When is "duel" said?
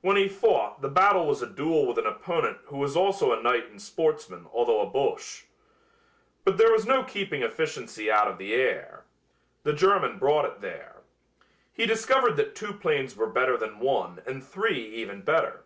1.46-1.86